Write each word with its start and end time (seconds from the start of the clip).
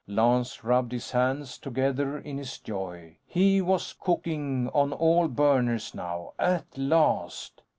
Lance 0.07 0.63
rubbed 0.63 0.93
his 0.93 1.11
hands 1.11 1.59
together 1.59 2.17
in 2.17 2.39
his 2.39 2.57
joy. 2.57 3.17
He 3.27 3.61
was 3.61 3.93
cooking 3.93 4.67
on 4.73 4.93
all 4.93 5.27
burners, 5.27 5.93
now. 5.93 6.33
At 6.39 6.75
last. 6.75 7.61